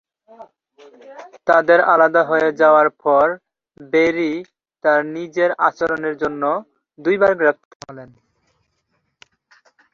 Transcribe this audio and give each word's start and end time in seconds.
তাদের 1.47 1.79
আলাদা 1.93 2.21
হয়ে 2.23 2.49
যাওয়ার 2.61 2.87
পর 3.03 3.25
ব্যারি 3.93 4.31
তার 4.83 5.01
নিজের 5.15 5.49
আচরণের 5.67 6.15
জন্য 6.21 6.43
দুইবার 6.99 7.31
গ্রেফতার 7.39 7.79
হন। 7.89 8.09